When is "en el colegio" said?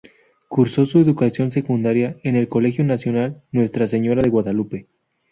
2.23-2.83